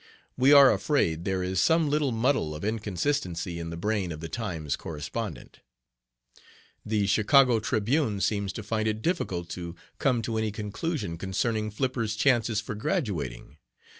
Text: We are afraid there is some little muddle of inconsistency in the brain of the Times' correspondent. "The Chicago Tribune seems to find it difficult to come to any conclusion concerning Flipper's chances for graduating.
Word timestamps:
We 0.35 0.51
are 0.51 0.73
afraid 0.73 1.25
there 1.25 1.43
is 1.43 1.61
some 1.61 1.87
little 1.87 2.11
muddle 2.11 2.55
of 2.55 2.65
inconsistency 2.65 3.59
in 3.59 3.69
the 3.69 3.77
brain 3.77 4.11
of 4.11 4.19
the 4.19 4.29
Times' 4.29 4.75
correspondent. 4.75 5.59
"The 6.83 7.05
Chicago 7.05 7.59
Tribune 7.59 8.19
seems 8.19 8.51
to 8.53 8.63
find 8.63 8.87
it 8.87 9.03
difficult 9.03 9.47
to 9.49 9.75
come 9.99 10.23
to 10.23 10.37
any 10.39 10.51
conclusion 10.51 11.19
concerning 11.19 11.69
Flipper's 11.69 12.15
chances 12.15 12.59
for 12.59 12.73
graduating. 12.73 13.57